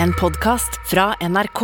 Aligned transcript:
En 0.00 0.12
podkast 0.12 0.80
fra 0.90 1.16
NRK. 1.20 1.60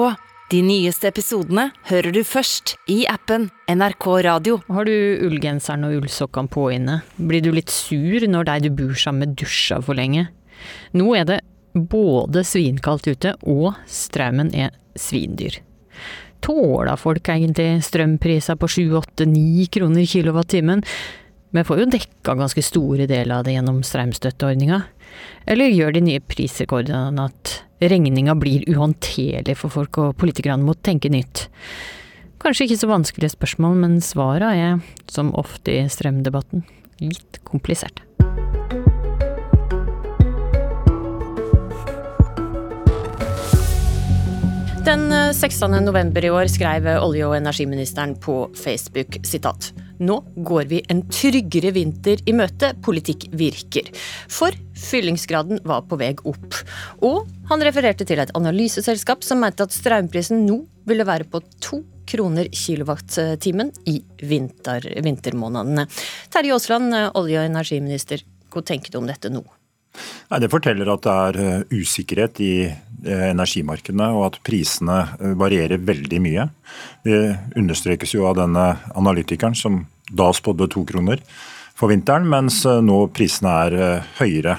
De 0.51 0.59
nyeste 0.63 1.09
episodene 1.09 1.69
hører 1.89 2.13
du 2.13 2.21
først 2.27 2.75
i 2.91 3.03
appen 3.09 3.47
NRK 3.73 4.07
Radio. 4.27 4.59
Har 4.69 4.89
du 4.89 4.93
ullgenseren 5.25 5.87
og 5.89 5.97
ullsokkene 6.03 6.53
på 6.53 6.67
inne? 6.75 6.99
Blir 7.17 7.45
du 7.45 7.51
litt 7.55 7.73
sur 7.73 8.27
når 8.29 8.49
de 8.51 8.57
du 8.67 8.75
bor 8.83 8.93
sammen 9.01 9.25
med 9.25 9.39
dusja 9.41 9.81
for 9.85 9.97
lenge? 9.97 10.27
Nå 10.93 11.15
er 11.17 11.29
det 11.29 11.39
både 11.73 12.45
svinkaldt 12.45 13.09
ute, 13.09 13.35
og 13.49 13.79
strømmen 13.89 14.53
er 14.57 14.75
svindyr. 14.99 15.61
Tåler 16.45 17.01
folk 17.01 17.31
egentlig 17.33 17.85
strømpriser 17.87 18.59
på 18.61 18.69
7-8-9 18.77 19.71
kroner 19.79 20.09
kilowattimen? 20.09 20.85
Vi 21.57 21.65
får 21.65 21.81
jo 21.81 21.89
dekka 21.95 22.37
ganske 22.37 22.63
store 22.63 23.09
deler 23.09 23.39
av 23.39 23.47
det 23.47 23.57
gjennom 23.57 23.81
strømstøtteordninga. 23.87 24.83
Eller 25.49 25.73
gjør 25.73 25.97
de 25.97 26.05
nye 26.05 26.25
prisrekordene 26.29 27.25
at 27.25 27.63
regninga 27.81 28.35
blir 28.39 28.67
uhåndterlig 28.71 29.57
for 29.59 29.73
folk, 29.73 29.99
og 29.99 30.19
politikerne 30.19 30.65
må 30.65 30.75
tenke 30.83 31.11
nytt? 31.13 31.47
Kanskje 32.43 32.69
ikke 32.69 32.81
så 32.83 32.91
vanskelige 32.91 33.35
spørsmål, 33.35 33.79
men 33.79 33.99
svara 34.05 34.53
er, 34.55 34.83
som 35.11 35.33
ofte 35.39 35.75
i 35.75 35.89
strømdebatten, 35.91 36.63
litt 37.03 37.41
komplisert. 37.47 38.05
Den 44.89 45.11
16. 45.35 45.83
november 45.85 46.25
i 46.25 46.31
år 46.33 46.49
skrev 46.49 46.87
olje- 46.97 47.27
og 47.27 47.37
energiministeren 47.37 48.15
på 48.23 48.47
Facebook 48.57 49.19
sitat 49.27 49.73
nå 49.99 50.19
går 50.47 50.71
vi 50.71 50.81
en 50.93 51.03
tryggere 51.11 51.73
vinter 51.77 52.23
i 52.29 52.35
møte, 52.37 52.73
politikk 52.85 53.29
virker. 53.39 53.91
For 54.31 54.55
fyllingsgraden 54.79 55.63
var 55.69 55.85
på 55.89 55.99
vei 56.01 56.15
opp. 56.29 56.59
Og 57.05 57.29
han 57.51 57.65
refererte 57.65 58.07
til 58.09 58.23
et 58.23 58.33
analyseselskap 58.39 59.27
som 59.27 59.43
mente 59.43 59.67
at 59.67 59.75
strømprisen 59.75 60.45
nå 60.47 60.63
ville 60.89 61.07
være 61.09 61.29
på 61.29 61.43
to 61.61 61.83
kroner 62.09 62.49
kilowattimen 62.55 63.73
i 63.91 63.99
vinter, 64.25 64.87
vintermånedene. 65.05 65.85
Terje 66.33 66.57
Aasland, 66.57 66.95
olje- 67.19 67.43
og 67.43 67.51
energiminister, 67.51 68.25
hva 68.49 68.65
tenker 68.65 68.95
du 68.95 69.03
om 69.03 69.09
dette 69.11 69.33
nå? 69.33 69.45
Nei, 70.31 70.41
Det 70.41 70.51
forteller 70.53 70.91
at 70.93 71.05
det 71.07 71.17
er 71.25 71.39
eh, 71.43 71.77
usikkerhet 71.81 72.41
i 72.45 72.55
eh, 72.69 73.27
energimarkedene, 73.31 74.11
og 74.17 74.27
at 74.31 74.41
prisene 74.47 74.99
eh, 75.19 75.37
varierer 75.39 75.83
veldig 75.83 76.21
mye. 76.25 76.49
Det 77.07 77.21
understrekes 77.59 78.15
jo 78.15 78.27
av 78.29 78.39
denne 78.41 78.71
analytikeren 78.95 79.57
som 79.59 79.85
da 80.09 80.31
spådde 80.33 80.71
to 80.73 80.85
kroner 80.89 81.23
for 81.79 81.93
vinteren, 81.93 82.27
mens 82.27 82.65
nå 82.65 83.03
prisene 83.15 83.53
er 83.67 84.07
høyere. 84.19 84.57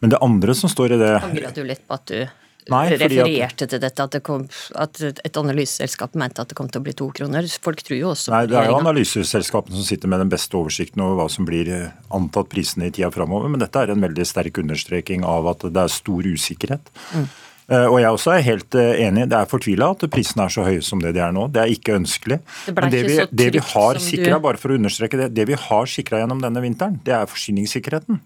Men 0.00 0.12
det 0.12 0.22
andre 0.24 0.54
som 0.56 0.72
står 0.72 0.96
i 0.96 0.98
det 0.98 1.12
Angrer 1.20 1.54
du 1.54 1.62
litt 1.66 1.84
på 1.86 1.94
at 1.94 2.10
du 2.10 2.24
Nei, 2.72 2.82
refererte 2.90 3.46
at, 3.46 3.70
til 3.70 3.80
dette, 3.82 4.06
at, 4.06 4.14
det 4.16 4.22
kom, 4.26 4.46
at 4.74 5.00
et 5.06 5.38
analyseselskap 5.38 6.16
mente 6.18 6.42
at 6.42 6.50
det 6.50 6.58
kom 6.58 6.70
til 6.72 6.82
å 6.82 6.86
bli 6.86 6.94
to 6.98 7.08
kroner. 7.14 7.46
Folk 7.62 7.82
tror 7.86 7.98
jo 8.00 8.10
også 8.10 8.34
Nei, 8.34 8.42
Det 8.50 8.58
er 8.58 8.70
jo 8.72 8.80
analyseselskapene 8.80 9.78
som 9.78 9.86
sitter 9.86 10.10
med 10.10 10.24
den 10.24 10.32
beste 10.32 10.58
oversikten 10.58 11.04
over 11.04 11.20
hva 11.22 11.28
som 11.32 11.46
blir 11.48 11.70
eh, 11.70 11.94
antatt 12.16 12.50
prisene 12.52 12.90
i 12.90 12.94
tida 12.94 13.12
framover. 13.14 13.52
Men 13.52 13.62
dette 13.62 13.82
er 13.82 13.94
en 13.94 14.02
veldig 14.02 14.26
sterk 14.26 14.58
understreking 14.62 15.26
av 15.26 15.46
at 15.52 15.68
det 15.70 15.84
er 15.84 15.94
stor 15.94 16.26
usikkerhet. 16.26 16.90
Mm. 17.14 17.28
Eh, 17.66 17.86
og 17.90 17.96
jeg 17.98 18.14
også 18.14 18.30
er 18.36 18.44
helt 18.46 18.76
eh, 18.78 19.00
enig. 19.08 19.24
Det 19.30 19.38
er 19.38 19.48
fortvila 19.50 19.88
at 19.96 20.04
prisene 20.12 20.44
er 20.44 20.52
så 20.54 20.62
høye 20.66 20.82
som 20.86 21.00
det 21.02 21.16
de 21.16 21.22
er 21.24 21.32
nå. 21.34 21.48
Det 21.50 21.62
er 21.62 21.72
ikke 21.74 21.96
ønskelig. 21.98 22.38
Det 22.66 22.74
ble 22.76 22.90
ikke 22.92 23.08
vi, 23.08 23.16
det 23.42 23.48
vi 23.56 23.62
har 23.72 23.98
sikra, 24.02 24.38
bare 24.42 24.60
for 24.62 24.70
å 24.70 24.76
understreke 24.78 25.18
det, 25.18 25.32
det 25.34 25.48
vi 25.50 25.58
har 25.58 25.90
sikra 25.90 26.20
gjennom 26.22 26.42
denne 26.44 26.62
vinteren, 26.62 27.00
det 27.06 27.16
er 27.16 27.26
forsyningssikkerheten. 27.30 28.20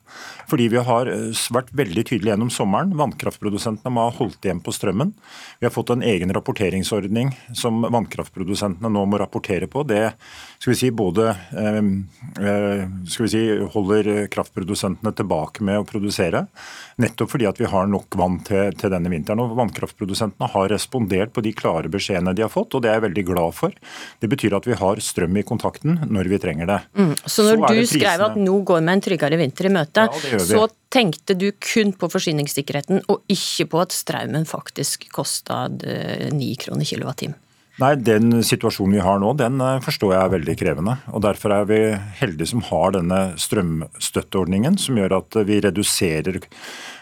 Fordi 0.50 0.66
vi 0.74 0.82
har 0.90 1.08
eh, 1.12 1.44
vært 1.56 1.72
veldig 1.80 2.04
tydelige 2.10 2.34
gjennom 2.34 2.52
sommeren. 2.52 2.92
Vannkraftprodusentene 3.00 3.94
må 3.96 4.04
ha 4.08 4.12
holdt 4.18 4.44
igjen 4.44 4.60
på 4.64 4.74
strømmen. 4.76 5.14
Vi 5.62 5.68
har 5.68 5.72
fått 5.72 5.94
en 5.94 6.04
egen 6.04 6.34
rapporteringsordning 6.36 7.32
som 7.56 7.80
vannkraftprodusentene 7.88 8.92
nå 8.92 9.06
må 9.08 9.22
rapportere 9.22 9.70
på. 9.72 9.86
Det 9.88 10.02
skal 10.60 10.74
vi 10.74 10.78
si, 10.82 10.92
både 10.92 11.32
skal 13.08 13.24
vi 13.24 13.30
si, 13.32 13.42
holder 13.72 14.10
kraftprodusentene 14.32 15.12
tilbake 15.16 15.64
med 15.64 15.80
å 15.80 15.86
produsere, 15.88 16.44
nettopp 17.00 17.32
fordi 17.32 17.48
at 17.48 17.60
vi 17.60 17.68
har 17.70 17.88
nok 17.88 18.18
vann 18.20 18.38
til, 18.44 18.74
til 18.76 18.92
denne 18.92 19.12
vinteren 19.12 19.29
vinteren. 19.30 19.50
og 19.50 19.56
Vannkraftprodusentene 19.58 20.48
har 20.50 20.68
respondert 20.70 21.32
på 21.32 21.42
de 21.42 21.52
klare 21.52 21.88
beskjedene 21.88 22.34
de 22.34 22.42
har 22.42 22.50
fått, 22.50 22.74
og 22.74 22.82
det 22.82 22.90
er 22.90 22.98
jeg 22.98 23.06
veldig 23.08 23.24
glad 23.26 23.54
for. 23.54 23.72
Det 24.20 24.28
betyr 24.28 24.56
at 24.56 24.66
vi 24.66 24.74
har 24.74 25.00
strøm 25.00 25.36
i 25.36 25.42
kontakten 25.42 26.00
når 26.08 26.28
vi 26.28 26.38
trenger 26.38 26.66
det. 26.66 26.80
Mm. 26.96 27.14
Så 27.24 27.44
når 27.44 27.68
så 27.68 27.74
du 27.74 27.86
skrev 27.86 28.24
at 28.26 28.36
nå 28.36 28.60
går 28.62 28.80
vi 28.80 28.92
en 28.92 29.00
tryggere 29.00 29.40
vinter 29.40 29.66
i 29.66 29.74
møte, 29.74 30.08
ja, 30.08 30.38
så 30.38 30.68
tenkte 30.90 31.34
du 31.34 31.50
kun 31.52 31.92
på 31.92 32.10
forsyningssikkerheten 32.10 33.04
og 33.08 33.22
ikke 33.30 33.68
på 33.70 33.80
at 33.80 33.94
strømmen 33.94 34.46
faktisk 34.48 35.08
kosta 35.12 35.68
ni 35.68 36.54
kroner 36.58 36.84
kilowattimen? 36.84 37.38
Nei, 37.80 37.94
Den 37.96 38.42
situasjonen 38.44 38.98
vi 38.98 39.04
har 39.04 39.20
nå, 39.22 39.32
den 39.40 39.60
eh, 39.64 39.80
forstår 39.84 40.14
jeg 40.14 40.20
er 40.22 40.34
veldig 40.36 40.56
krevende. 40.60 40.96
og 41.14 41.24
Derfor 41.24 41.56
er 41.56 41.68
vi 41.70 41.80
heldige 42.20 42.52
som 42.52 42.64
har 42.68 42.96
denne 42.98 43.20
strømstøtteordningen, 43.40 44.76
som 44.80 45.00
gjør 45.00 45.20
at 45.22 45.42
vi 45.48 45.60
reduserer 45.64 46.42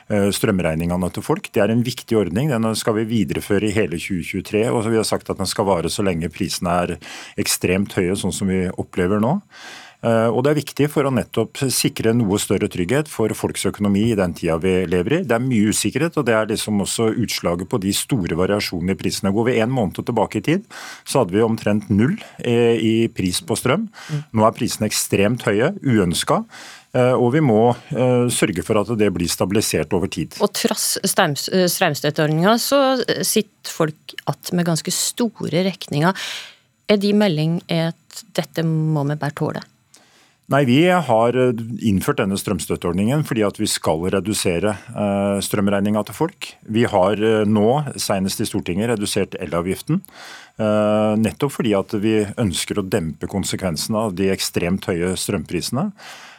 Eh, 0.08 0.30
strømregningene 0.32 1.10
til 1.12 1.20
folk. 1.24 1.50
Det 1.52 1.60
er 1.60 1.68
en 1.68 1.84
viktig 1.84 2.16
ordning. 2.16 2.48
Den 2.48 2.64
skal 2.80 2.94
vi 2.96 3.04
videreføre 3.10 3.68
i 3.68 3.74
hele 3.76 3.98
2023. 4.00 4.70
og 4.72 4.88
Vi 4.88 4.96
har 4.96 5.04
sagt 5.04 5.28
at 5.28 5.36
den 5.36 5.46
skal 5.46 5.66
vare 5.68 5.90
så 5.92 6.02
lenge 6.02 6.30
prisene 6.32 6.70
er 6.70 6.96
ekstremt 7.36 7.92
høye, 7.92 8.16
sånn 8.16 8.32
som 8.32 8.48
vi 8.48 8.70
opplever 8.72 9.20
nå. 9.20 9.42
Eh, 9.98 10.30
og 10.30 10.44
Det 10.44 10.50
er 10.52 10.60
viktig 10.60 10.86
for 10.92 11.08
å 11.08 11.10
nettopp 11.10 11.58
sikre 11.74 12.12
noe 12.14 12.38
større 12.38 12.68
trygghet 12.70 13.10
for 13.10 13.32
folks 13.34 13.66
økonomi 13.66 14.04
i 14.12 14.18
den 14.18 14.34
tida 14.36 14.58
vi 14.62 14.84
lever 14.86 15.18
i. 15.18 15.20
Det 15.26 15.34
er 15.34 15.42
mye 15.42 15.72
usikkerhet, 15.74 16.16
og 16.20 16.26
det 16.28 16.36
er 16.36 16.50
liksom 16.52 16.84
også 16.84 17.10
utslaget 17.24 17.68
på 17.70 17.80
de 17.82 17.92
store 17.96 18.38
variasjonene 18.38 18.94
i 18.94 18.98
prisene. 18.98 19.32
Går 19.34 19.48
vi 19.50 19.58
en 19.58 19.72
måned 19.74 19.98
tilbake 19.98 20.38
i 20.38 20.44
tid, 20.46 20.66
så 21.02 21.22
hadde 21.22 21.34
vi 21.34 21.42
omtrent 21.42 21.90
null 21.90 22.14
eh, 22.38 22.78
i 22.78 22.96
pris 23.10 23.40
på 23.42 23.58
strøm. 23.58 23.88
Nå 24.30 24.46
er 24.46 24.54
prisene 24.54 24.86
ekstremt 24.86 25.42
høye, 25.48 25.72
uønska. 25.82 26.44
Eh, 26.94 27.14
og 27.18 27.32
vi 27.34 27.42
må 27.44 27.60
sørge 28.32 28.62
for 28.64 28.78
at 28.80 28.92
det 29.00 29.08
blir 29.12 29.28
stabilisert 29.28 29.92
over 29.96 30.10
tid. 30.12 30.36
Og 30.44 30.52
trass 30.54 30.94
strømstøtteordninga 31.02 32.54
så 32.62 32.80
sitter 33.26 33.74
folk 33.74 34.14
igjen 34.14 34.60
med 34.60 34.68
ganske 34.68 34.92
store 34.94 35.64
regninger. 35.66 36.28
Er 36.88 37.00
de 37.02 37.10
melding 37.16 37.58
at 37.72 38.22
dette 38.36 38.62
må 38.64 39.02
vi 39.10 39.18
bare 39.18 39.36
tåle? 39.36 39.64
Nei, 40.48 40.62
Vi 40.64 40.80
har 40.88 41.36
innført 41.84 42.22
denne 42.22 42.38
strømstøtteordningen 42.40 43.20
fordi 43.28 43.42
at 43.44 43.58
vi 43.60 43.66
skal 43.68 44.06
redusere 44.14 44.72
strømregninga 45.44 46.00
til 46.08 46.16
folk. 46.16 46.48
Vi 46.64 46.86
har 46.88 47.20
nå, 47.44 47.66
senest 48.00 48.40
i 48.40 48.46
Stortinget, 48.48 48.88
redusert 48.94 49.36
elavgiften. 49.44 50.00
Nettopp 51.20 51.52
fordi 51.58 51.74
at 51.76 51.92
vi 52.00 52.14
ønsker 52.40 52.80
å 52.80 52.86
dempe 52.88 53.28
konsekvensene 53.28 54.08
av 54.08 54.16
de 54.16 54.32
ekstremt 54.32 54.88
høye 54.88 55.12
strømprisene. 55.20 55.90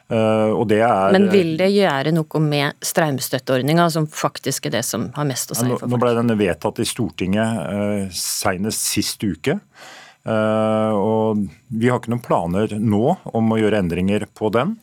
Eh, 0.10 0.74
er, 0.74 1.12
Men 1.14 1.28
vil 1.30 1.52
det 1.60 1.68
gjøre 1.70 2.10
noe 2.16 2.42
med 2.42 2.82
strømstøtteordninga, 2.82 3.86
som 3.94 4.08
faktisk 4.10 4.66
er 4.66 4.80
det 4.80 4.84
som 4.88 5.12
har 5.14 5.28
mest 5.30 5.54
å 5.54 5.58
si 5.58 5.68
for 5.68 5.84
folk? 5.84 5.92
Nå 5.92 6.00
ble 6.02 6.14
den 6.18 6.34
vedtatt 6.40 6.82
i 6.82 6.88
Stortinget 6.90 8.16
senest 8.18 8.88
sist 8.90 9.22
uke. 9.22 9.60
Uh, 10.28 10.94
og 10.96 11.46
vi 11.72 11.90
har 11.90 12.02
ikke 12.02 12.12
noen 12.12 12.26
planer 12.26 12.76
nå 12.76 13.04
om 13.32 13.54
å 13.54 13.60
gjøre 13.60 13.80
endringer 13.80 14.28
på 14.36 14.52
den. 14.54 14.76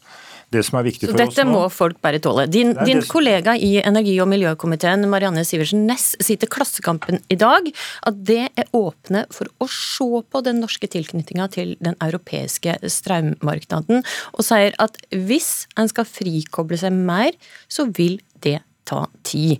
Det 0.55 0.61
som 0.63 0.77
er 0.79 0.85
viktig 0.87 1.09
for 1.09 1.17
Så 1.17 1.19
dette 1.19 1.43
oss 1.43 1.49
nå, 1.49 1.53
må 1.53 1.63
folk 1.75 1.99
bare 2.05 2.21
tåle. 2.23 2.45
Din, 2.51 2.71
din 2.87 3.01
kollega 3.11 3.57
i 3.59 3.81
energi- 3.83 4.21
og 4.23 4.29
miljøkomiteen, 4.31 5.03
Marianne 5.11 5.43
Sivertsen 5.47 5.83
Næss, 5.89 6.13
sier 6.23 6.39
til 6.39 6.51
Klassekampen 6.53 7.19
i 7.33 7.39
dag 7.41 7.67
at 8.07 8.21
det 8.29 8.45
er 8.55 8.71
åpne 8.77 9.25
for 9.35 9.51
å 9.59 9.67
se 9.71 10.07
på 10.23 10.43
den 10.47 10.63
norske 10.63 10.87
tilknytninga 10.93 11.49
til 11.57 11.75
den 11.83 11.99
europeiske 12.05 12.79
strømmarkedet, 12.95 13.99
og 14.39 14.47
sier 14.47 14.77
at 14.83 15.01
hvis 15.11 15.67
en 15.75 15.91
skal 15.91 16.07
frikoble 16.07 16.79
seg 16.79 16.95
mer, 16.95 17.35
så 17.67 17.89
vil 17.91 18.21
det 18.47 18.61
ta 18.87 19.03
tid. 19.27 19.59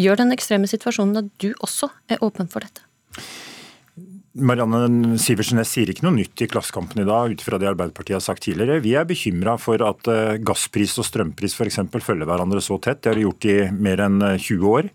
Gjør 0.00 0.18
den 0.18 0.34
ekstreme 0.34 0.66
situasjonen 0.70 1.22
at 1.22 1.30
du 1.38 1.52
også 1.62 1.92
er 2.10 2.26
åpen 2.26 2.50
for 2.50 2.66
dette? 2.66 2.82
Marianne 4.38 5.16
Sivertsen 5.18 5.58
sier 5.66 5.90
ikke 5.90 6.04
noe 6.06 6.14
nytt 6.14 6.38
i 6.44 6.46
Klassekampen 6.50 7.02
i 7.02 7.06
dag, 7.08 7.32
ut 7.32 7.42
fra 7.42 7.58
det 7.58 7.66
Arbeiderpartiet 7.66 8.14
har 8.14 8.22
sagt 8.22 8.44
tidligere. 8.46 8.82
Vi 8.84 8.92
er 8.94 9.08
bekymra 9.08 9.56
for 9.58 9.82
at 9.82 10.10
eh, 10.10 10.36
gasspris 10.46 10.94
og 11.02 11.08
strømpris 11.08 11.56
f.eks. 11.58 11.80
følger 11.98 12.28
hverandre 12.30 12.62
så 12.62 12.78
tett. 12.78 13.02
Det 13.02 13.10
har 13.10 13.18
de 13.18 13.26
gjort 13.26 13.48
i 13.50 13.56
mer 13.74 14.04
enn 14.06 14.22
20 14.38 14.54
eh, 14.54 14.68
år. 14.70 14.90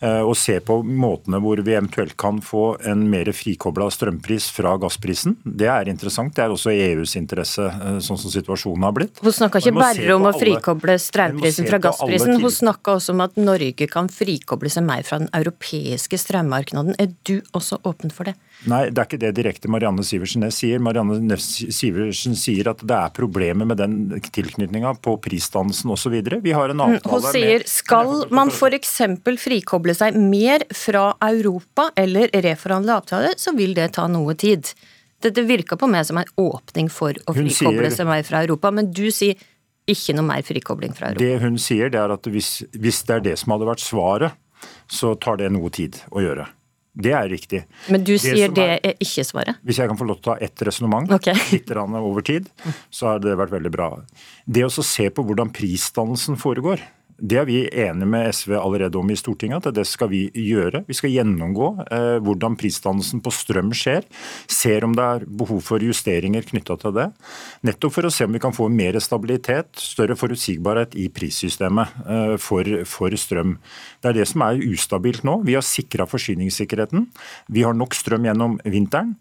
Eh, 0.00 0.20
og 0.20 0.34
se 0.36 0.58
på 0.60 0.76
måtene 0.84 1.38
hvor 1.40 1.60
vi 1.64 1.72
eventuelt 1.72 2.16
kan 2.20 2.42
få 2.44 2.76
en 2.84 3.06
mer 3.08 3.30
frikobla 3.32 3.88
strømpris 3.92 4.50
fra 4.52 4.74
gassprisen. 4.80 5.38
Det 5.44 5.70
er 5.72 5.88
interessant. 5.88 6.34
Det 6.36 6.44
er 6.44 6.52
også 6.52 6.74
EUs 6.74 7.16
interesse, 7.16 7.64
eh, 7.64 7.98
sånn 8.04 8.20
som 8.20 8.32
situasjonen 8.32 8.84
har 8.84 8.92
blitt. 8.96 9.22
Hun 9.24 9.32
snakka 9.32 9.62
ikke 9.62 9.76
bare 9.78 10.16
om 10.16 10.28
å 10.28 10.34
frikoble 10.36 10.98
strømprisen 11.00 11.68
fra 11.70 11.80
gassprisen, 11.88 12.36
hun 12.42 12.52
snakka 12.52 12.98
også 12.98 13.16
om 13.16 13.24
at 13.24 13.40
Norge 13.40 13.88
kan 13.88 14.10
frikoble 14.12 14.72
seg 14.72 14.84
mer 14.84 15.06
fra 15.06 15.22
den 15.22 15.32
europeiske 15.32 16.20
strømmarkedet. 16.20 16.96
Er 17.00 17.14
du 17.24 17.40
også 17.56 17.80
åpen 17.88 18.12
for 18.12 18.28
det? 18.28 18.36
Nei, 18.64 18.86
det 18.88 18.98
er 18.98 19.08
ikke 19.08 19.20
det 19.20 19.32
direkte 19.36 19.68
Marianne 19.70 20.04
Sivertsen 20.06 20.40
Næss 20.42 20.58
sier. 20.62 20.80
Marianne 20.82 21.36
Sivertsen 21.38 22.36
sier 22.38 22.70
at 22.72 22.80
det 22.88 22.96
er 22.96 23.12
problemer 23.14 23.68
med 23.68 23.78
den 23.80 23.96
tilknytninga 24.32 24.94
på 25.04 25.16
prisdannelsen 25.22 25.92
osv. 25.92 26.16
Vi 26.42 26.54
har 26.56 26.72
en 26.72 26.80
mm, 26.80 26.84
avtale 26.86 27.12
Hun 27.12 27.26
sier 27.34 27.66
skal 27.68 28.24
man 28.34 28.52
f.eks. 28.52 28.94
frikoble 29.42 29.85
frikoble 29.86 29.94
seg 29.94 30.16
mer 30.18 30.64
fra 30.74 31.16
Europa 31.22 31.90
eller 31.96 32.30
reforhandle 32.32 32.96
avtaler, 32.96 33.34
så 33.36 33.54
vil 33.56 33.74
det 33.74 33.94
ta 33.94 34.06
noe 34.08 34.34
tid. 34.34 34.66
Dette 35.22 35.42
virka 35.46 35.76
på 35.76 35.88
meg 35.88 36.06
som 36.06 36.18
en 36.18 36.26
åpning 36.36 36.88
for 36.90 37.12
å 37.26 37.34
frikoble 37.34 37.90
seg 37.90 38.06
mer 38.06 38.22
fra 38.22 38.42
Europa, 38.42 38.70
men 38.70 38.90
du 38.92 39.10
sier 39.10 39.36
ikke 39.86 40.14
noe 40.16 40.26
mer 40.26 40.42
frikobling 40.42 40.94
fra 40.94 41.12
Europa. 41.12 41.22
Det 41.24 41.40
hun 41.42 41.58
sier, 41.58 41.90
det 41.90 42.00
er 42.00 42.10
at 42.10 42.26
hvis, 42.26 42.64
hvis 42.74 43.04
det 43.06 43.14
er 43.14 43.24
det 43.30 43.38
som 43.38 43.52
hadde 43.54 43.68
vært 43.68 43.84
svaret, 43.84 44.32
så 44.88 45.14
tar 45.14 45.38
det 45.38 45.52
noe 45.52 45.70
tid 45.70 45.96
å 46.10 46.22
gjøre. 46.22 46.48
Det 46.96 47.12
er 47.12 47.28
riktig. 47.28 47.60
Men 47.92 48.04
du 48.08 48.14
sier 48.16 48.48
det 48.48 48.64
er- 48.64 48.80
er 48.80 48.94
ikke 49.04 49.22
svaret? 49.22 49.56
Hvis 49.62 49.76
jeg 49.76 49.88
kan 49.88 49.98
få 49.98 50.06
lov 50.08 50.16
til 50.22 50.32
å 50.32 50.34
ta 50.34 50.44
ett 50.44 50.56
resonnement 50.64 51.10
okay. 51.12 51.34
litt 51.52 51.70
over 51.70 52.22
tid, 52.22 52.48
så 52.90 53.12
har 53.12 53.18
det 53.20 53.36
vært 53.36 53.52
veldig 53.52 53.70
bra. 53.70 54.00
Det 54.48 54.64
å 54.64 54.70
se 54.70 55.10
på 55.10 55.22
hvordan 55.22 55.52
prisdannelsen 55.52 56.40
foregår, 56.40 56.80
det 57.16 57.38
er 57.40 57.46
vi 57.48 57.62
enige 57.64 58.08
med 58.08 58.28
SV 58.34 58.52
allerede 58.60 58.98
om 59.00 59.10
i 59.10 59.16
Stortinget, 59.16 59.66
at 59.66 59.76
det 59.76 59.86
skal 59.88 60.10
vi 60.12 60.26
gjøre. 60.36 60.82
Vi 60.88 60.96
skal 60.96 61.14
gjennomgå 61.14 61.70
eh, 61.88 62.18
hvordan 62.24 62.58
prisdannelsen 62.60 63.22
på 63.24 63.32
strøm 63.32 63.72
skjer. 63.76 64.04
Ser 64.52 64.84
om 64.84 64.92
det 64.96 65.04
er 65.04 65.24
behov 65.24 65.62
for 65.64 65.80
justeringer 65.80 66.44
knytta 66.44 66.76
til 66.82 66.94
det. 66.98 67.08
Nettopp 67.64 67.96
for 67.96 68.08
å 68.08 68.12
se 68.12 68.28
om 68.28 68.36
vi 68.36 68.42
kan 68.42 68.54
få 68.56 68.68
mer 68.68 68.98
stabilitet, 69.00 69.72
større 69.80 70.18
forutsigbarhet 70.18 70.96
i 71.00 71.08
prissystemet 71.12 71.96
eh, 72.04 72.36
for, 72.42 72.68
for 72.84 73.16
strøm. 73.16 73.56
Det 74.04 74.12
er 74.12 74.20
det 74.20 74.28
som 74.28 74.44
er 74.44 74.60
ustabilt 74.68 75.24
nå. 75.24 75.40
Vi 75.48 75.56
har 75.56 75.64
sikra 75.64 76.08
forsyningssikkerheten. 76.10 77.08
Vi 77.48 77.64
har 77.64 77.76
nok 77.76 77.96
strøm 77.96 78.28
gjennom 78.28 78.60
vinteren. 78.68 79.16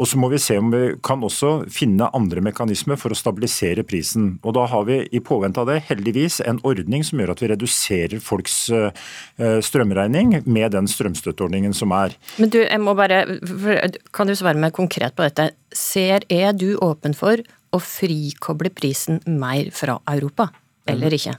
Og 0.00 0.08
så 0.08 0.16
må 0.16 0.30
vi 0.32 0.38
se 0.40 0.56
om 0.56 0.70
vi 0.72 0.94
kan 1.04 1.20
også 1.26 1.66
finne 1.72 2.08
andre 2.16 2.40
mekanismer 2.44 2.96
for 3.00 3.12
å 3.12 3.18
stabilisere 3.18 3.84
prisen. 3.84 4.38
Og 4.46 4.54
da 4.56 4.64
har 4.70 4.86
vi 4.88 5.02
i 5.12 5.20
påvente 5.20 5.60
av 5.60 5.68
det 5.68 5.82
heldigvis 5.90 6.40
en 6.46 6.60
ordning 6.64 7.04
som 7.04 7.20
gjør 7.20 7.34
at 7.34 7.39
vi 7.42 7.50
reduserer 7.52 8.22
folks 8.24 8.56
eh, 8.74 8.90
strømregning 9.64 10.40
med 10.44 10.74
den 10.76 10.88
strømstøtteordningen 10.90 11.74
som 11.76 11.94
er. 11.96 12.16
Men 12.40 12.52
du, 12.52 12.60
jeg 12.62 12.82
må 12.82 12.94
bare, 12.98 13.24
kan 14.14 14.30
du 14.30 14.36
svare 14.38 14.60
meg 14.60 14.74
konkret 14.76 15.16
på 15.16 15.26
dette? 15.26 15.50
Ser, 15.76 16.26
er 16.30 16.54
du 16.56 16.74
åpen 16.82 17.16
for 17.16 17.42
å 17.70 17.78
frikoble 17.82 18.72
prisen 18.74 19.22
mer 19.26 19.70
fra 19.74 20.00
Europa, 20.10 20.50
eller 20.90 21.14
ikke? 21.14 21.36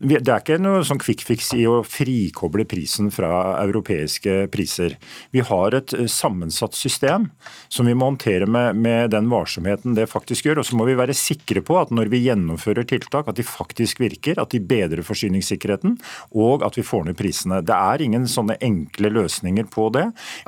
Det 0.00 0.16
er 0.24 0.38
ikke 0.40 0.56
noe 0.56 0.80
sånn 0.86 1.00
quick 1.00 1.20
fix 1.28 1.50
i 1.52 1.66
å 1.68 1.82
frikoble 1.84 2.64
prisen 2.64 3.10
fra 3.12 3.58
europeiske 3.60 4.46
priser. 4.48 4.94
Vi 5.28 5.42
har 5.44 5.74
et 5.76 5.92
eh, 5.92 6.06
sammensatt 6.08 6.72
system 6.72 7.26
som 7.68 7.84
vi 7.84 7.92
må 7.92 8.08
håndtere 8.08 8.48
med, 8.48 8.78
med 8.80 9.12
den 9.12 9.28
varsomheten 9.28 9.98
det 9.98 10.06
faktisk 10.08 10.48
gjør. 10.48 10.62
Og 10.62 10.68
så 10.70 10.78
må 10.80 10.86
vi 10.88 10.96
være 10.96 11.16
sikre 11.16 11.60
på 11.60 11.76
at 11.76 11.92
når 11.92 12.08
vi 12.14 12.22
gjennomfører 12.24 12.88
tiltak, 12.88 13.28
at 13.28 13.36
de 13.36 13.44
faktisk 13.44 14.00
virker, 14.00 14.40
at 14.40 14.54
de 14.54 14.62
bedrer 14.64 15.04
forsyningssikkerheten, 15.04 15.98
og 16.32 16.64
at 16.64 16.80
vi 16.80 16.86
får 16.86 17.10
ned 17.10 17.18
prisene. 17.20 17.60
Det 17.60 17.76
er 17.76 18.06
ingen 18.06 18.24
sånne 18.24 18.56
enkle 18.64 19.12
løsninger 19.12 19.68
på 19.68 19.90
det. 19.92 20.06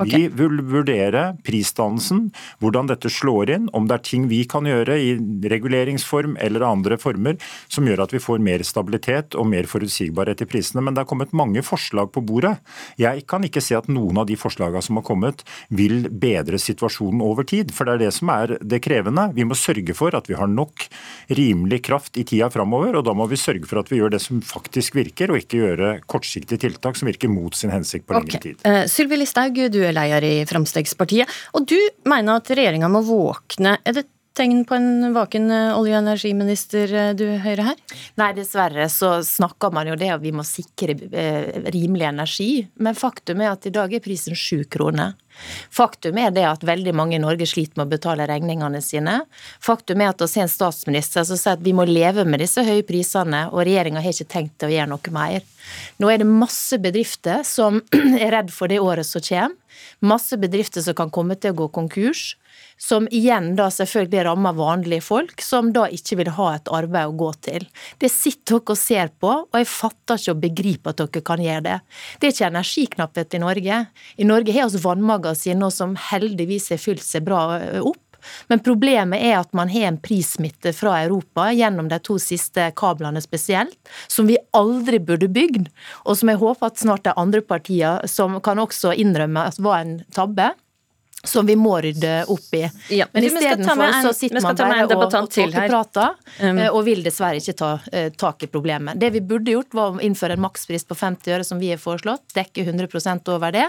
Vi 0.09 0.23
vil 0.33 0.65
vurdere 0.65 1.27
prisdannelsen, 1.45 2.31
hvordan 2.65 2.89
dette 2.89 3.13
slår 3.13 3.53
inn, 3.59 3.69
om 3.77 3.85
det 3.85 3.99
er 4.01 4.07
ting 4.09 4.31
vi 4.33 4.41
kan 4.49 4.65
gjøre 4.69 4.97
i 4.97 5.13
reguleringsform 5.53 6.39
eller 6.41 6.65
andre 6.73 6.97
former 6.97 7.37
som 7.69 7.85
gjør 7.85 8.07
at 8.07 8.17
vi 8.17 8.25
får 8.25 8.41
mer 8.41 8.65
stabilitet 8.65 9.37
og 9.43 9.51
mer 9.51 9.69
forutsigbarhet 9.71 10.45
i 10.45 10.49
prisene. 10.49 10.85
Men 10.85 10.97
det 10.97 11.05
er 11.05 11.11
kommet 11.11 11.35
mange 11.37 11.65
forslag 11.67 12.13
på 12.15 12.23
bordet. 12.25 12.55
Jeg 13.01 13.27
kan 13.31 13.45
ikke 13.47 13.63
se 13.65 13.77
at 13.79 13.91
noen 13.93 14.23
av 14.23 14.29
de 14.31 14.39
forslagene 14.39 14.83
som 14.85 15.01
har 15.01 15.07
kommet 15.07 15.45
vil 15.75 16.09
bedre 16.09 16.61
situasjonen 16.63 17.23
over 17.25 17.47
tid. 17.49 17.75
For 17.75 17.89
det 17.89 17.97
er 17.97 18.05
det 18.07 18.13
som 18.17 18.33
er 18.35 18.57
det 18.61 18.83
krevende. 18.85 19.29
Vi 19.37 19.47
må 19.49 19.59
sørge 19.59 19.97
for 19.99 20.15
at 20.17 20.31
vi 20.31 20.39
har 20.39 20.51
nok 20.51 20.87
rimelig 21.33 21.83
kraft 21.89 22.19
i 22.21 22.27
tida 22.29 22.51
framover. 22.53 22.99
Og 23.01 23.07
da 23.09 23.17
må 23.17 23.29
vi 23.31 23.41
sørge 23.41 23.69
for 23.69 23.83
at 23.83 23.93
vi 23.93 24.01
gjør 24.01 24.15
det 24.17 24.23
som 24.25 24.43
faktisk 24.45 24.97
virker, 24.99 25.33
og 25.33 25.43
ikke 25.43 25.63
gjøre 25.63 25.93
kortsiktige 26.11 26.67
tiltak 26.67 26.99
som 26.99 27.11
virker 27.11 27.33
mot 27.33 27.57
sin 27.59 27.73
hensikt 27.75 28.09
på 28.09 28.17
lengre 28.17 28.39
okay. 28.39 28.53
tid. 28.53 28.67
Eh, 28.69 28.85
Sylvi 28.91 29.21
Listhaug, 29.21 29.59
du 29.73 29.81
er 29.83 29.95
leder 29.97 30.27
i 30.27 30.35
Fremskrittspartiet, 30.49 31.31
og 31.57 31.69
du 31.69 31.79
mener 32.09 32.41
at 32.41 32.51
regjeringa 32.53 32.91
må 32.93 33.05
våkne. 33.07 33.79
Er 33.87 33.97
det 33.97 34.07
tegn 34.37 34.65
på 34.69 34.77
en 34.77 35.13
vaken 35.15 35.51
eh, 35.51 35.79
olje- 35.79 35.97
og 35.97 36.03
energiminister 36.03 36.95
eh, 36.95 37.11
du 37.19 37.25
hører 37.43 37.73
her? 37.73 37.83
Nei, 38.21 38.31
dessverre 38.37 38.89
så 38.93 39.15
snakker 39.27 39.73
man 39.75 39.91
jo 39.91 39.97
det 39.99 40.13
at 40.15 40.23
vi 40.23 40.33
må 40.35 40.45
sikre 40.47 40.97
eh, 40.97 41.69
rimelig 41.75 42.09
energi, 42.09 42.51
men 42.83 42.99
faktum 42.99 43.43
er 43.43 43.53
at 43.53 43.69
i 43.69 43.75
dag 43.75 43.93
er 43.93 44.05
prisen 44.05 44.37
sju 44.39 44.63
kroner. 44.73 45.15
Faktum 45.73 46.19
er 46.21 46.33
det 46.35 46.45
at 46.45 46.65
veldig 46.67 46.93
mange 46.97 47.17
i 47.17 47.23
Norge 47.23 47.47
sliter 47.49 47.81
med 47.81 47.89
å 47.89 47.93
betale 47.95 48.27
regningene 48.29 48.83
sine. 48.85 49.23
Faktum 49.65 50.03
er 50.05 50.13
at 50.13 50.25
å 50.25 50.29
se 50.31 50.43
en 50.45 50.51
statsminister 50.51 51.25
som 51.29 51.41
sier 51.41 51.57
at 51.57 51.65
vi 51.65 51.75
må 51.77 51.87
leve 51.89 52.27
med 52.29 52.43
disse 52.45 52.65
høye 52.67 52.85
prisene, 52.87 53.47
og 53.51 53.65
regjeringa 53.67 54.03
har 54.05 54.15
ikke 54.15 54.33
tenkt 54.33 54.67
å 54.67 54.73
gjøre 54.73 54.93
noe 54.93 55.15
mer. 55.15 55.41
Nå 56.03 56.11
er 56.11 56.21
det 56.23 56.29
masse 56.29 56.79
bedrifter 56.83 57.47
som 57.49 57.81
er 58.23 58.33
redd 58.37 58.53
for 58.55 58.73
det 58.73 58.81
året 58.83 59.09
som 59.09 59.25
kommer. 59.25 59.59
Masse 60.03 60.37
bedrifter 60.39 60.85
som 60.85 60.97
kan 60.99 61.11
komme 61.15 61.37
til 61.39 61.55
å 61.55 61.63
gå 61.63 61.69
konkurs. 61.75 62.35
Som 62.83 63.07
igjen 63.15 63.53
da 63.55 63.69
selvfølgelig 63.71 64.25
rammer 64.27 64.57
vanlige 64.59 65.05
folk, 65.07 65.43
som 65.45 65.71
da 65.75 65.85
ikke 65.95 66.19
vil 66.19 66.33
ha 66.35 66.49
et 66.57 66.71
arbeid 66.75 67.13
å 67.13 67.19
gå 67.21 67.31
til. 67.47 67.67
Det 68.03 68.11
sitter 68.11 68.59
dere 68.59 68.75
og 68.75 68.81
ser 68.81 69.13
på, 69.23 69.33
og 69.47 69.59
jeg 69.61 69.71
fatter 69.71 70.19
ikke 70.19 70.35
og 70.35 70.41
begriper 70.43 70.91
at 70.95 71.03
dere 71.05 71.27
kan 71.31 71.43
gjøre 71.45 71.67
det. 71.69 71.77
Det 72.19 72.29
er 72.29 72.35
ikke 72.35 72.51
energiknapphet 72.51 73.37
i 73.39 73.43
Norge. 73.45 73.83
I 74.19 74.27
Norge 74.27 74.57
har 74.57 74.73
vi 74.73 74.83
vannmagasiner 74.83 75.71
som 75.71 75.95
heldigvis 76.11 76.73
har 76.75 76.83
fylt 76.83 77.07
seg 77.07 77.29
bra 77.29 77.45
opp. 77.85 78.01
Men 78.51 78.63
problemet 78.63 79.23
er 79.23 79.39
at 79.41 79.53
man 79.57 79.71
har 79.73 79.89
en 79.89 80.01
prissmitte 80.03 80.73
fra 80.77 80.97
Europa 81.03 81.49
gjennom 81.55 81.89
de 81.91 81.99
to 82.07 82.19
siste 82.23 82.69
kablene 82.79 83.23
spesielt, 83.23 83.79
som 84.07 84.29
vi 84.31 84.39
aldri 84.57 85.01
burde 85.03 85.31
bygd, 85.33 85.71
og 86.07 86.19
som 86.19 86.31
jeg 86.31 86.43
håper 86.43 86.71
at 86.71 86.83
snart 86.83 87.07
de 87.07 87.17
andre 87.19 87.43
partiene 87.43 88.11
som 88.11 88.39
kan 88.45 88.63
også 88.63 88.95
innrømme 88.95 89.49
at 89.51 89.59
var 89.63 89.83
en 89.83 89.97
tabbe. 90.15 90.53
Som 91.25 91.47
vi 91.47 91.55
må 91.55 91.77
rydde 91.79 92.25
opp 92.27 92.55
i. 92.59 92.65
Ja, 92.91 93.07
Men 93.13 93.25
istedenfor 93.29 93.83
en- 93.85 94.03
så 94.03 94.11
sitter 94.15 94.43
man 94.43 94.57
bare 94.57 94.87
og, 94.87 95.05
og, 95.15 95.31
her. 95.55 95.69
prater, 95.69 96.15
Um. 96.41 96.59
eh, 96.59 96.67
og 96.69 96.85
vil 96.85 97.03
dessverre 97.05 97.39
ikke 97.39 97.55
ta 97.55 97.69
uh, 97.79 98.09
tak 98.19 98.43
i 98.43 98.47
problemet. 98.51 98.99
Det 98.99 99.13
vi 99.13 99.21
burde 99.21 99.53
gjort, 99.55 99.73
var 99.73 99.93
å 99.93 100.01
innføre 100.03 100.33
en 100.35 100.41
makspris 100.43 100.83
på 100.85 100.97
50 100.99 101.31
øre, 101.37 101.45
som 101.45 101.61
vi 101.61 101.71
har 101.71 101.79
foreslått. 101.79 102.25
Dekke 102.35 102.65
100 102.67 103.29
over 103.29 103.53
det. 103.53 103.69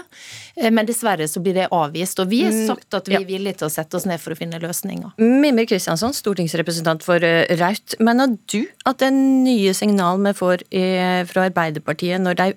Uh, 0.60 0.70
Men 0.70 0.84
dessverre 0.86 1.28
så 1.30 1.40
blir 1.40 1.54
det 1.54 1.68
avvist. 1.70 2.18
Og 2.18 2.28
vi 2.28 2.42
har 2.42 2.50
sagt 2.66 2.92
at 2.92 3.06
vi 3.06 3.14
ja. 3.14 3.20
er 3.20 3.24
villige 3.28 3.58
til 3.58 3.68
å 3.68 3.70
sette 3.70 3.94
oss 3.94 4.06
ned 4.06 4.18
for 4.20 4.34
å 4.34 4.36
finne 4.36 4.58
løsninger. 4.58 5.14
Mimir 5.22 5.66
Kristiansson, 5.70 6.12
stortingsrepresentant 6.12 7.04
for 7.06 7.22
uh, 7.22 7.44
Raut. 7.60 7.94
Mener 8.00 8.34
du 8.50 8.64
at 8.84 8.98
det 8.98 9.12
nye 9.14 9.70
signal 9.74 10.18
vi 10.26 10.32
får 10.34 10.66
i, 10.74 10.82
fra 11.30 11.46
Arbeiderpartiet, 11.46 12.18
når 12.20 12.34
de 12.34 12.48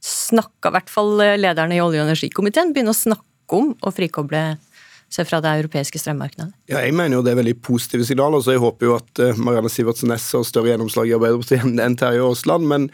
snakker, 0.00 0.70
i 0.70 0.76
hvert 0.78 0.88
fall 0.92 1.18
lederne 1.18 1.74
i 1.74 1.82
olje- 1.82 2.00
og 2.00 2.06
energikomiteen, 2.08 2.70
begynner 2.72 2.94
å 2.94 3.00
snakke 3.00 3.26
om 3.56 3.72
å 3.80 3.92
frikoble 3.94 4.42
seg 5.10 5.26
fra 5.26 5.40
det 5.42 5.52
europeiske 5.58 5.98
strømmarkedet? 5.98 6.48
Ja, 6.70 6.80
jeg 6.84 6.94
mener 6.94 7.18
jo 7.18 7.24
det 7.26 7.34
er 7.34 7.40
veldig 7.40 7.56
positive 7.66 8.06
signaler, 8.06 8.42
så 8.44 8.54
jeg 8.54 8.62
håper 8.62 8.86
jo 8.86 8.96
at 9.00 9.22
uh, 9.22 9.38
Marianne 9.42 9.72
Sivertsen 9.72 10.10
Næss 10.12 10.28
har 10.36 10.46
større 10.46 10.70
gjennomslag 10.70 11.10
i 11.10 11.16
Arbeiderpartiet 11.16 11.82
enn 11.82 11.98
Terje 11.98 12.22
Aasland. 12.24 12.68
Men, 12.70 12.90